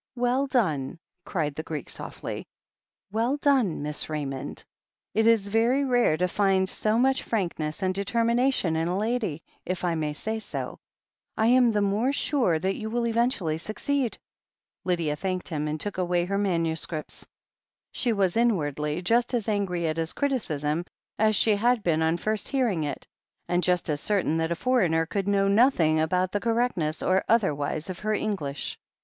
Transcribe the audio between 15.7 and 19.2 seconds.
took away her manu scripts. She was inwardly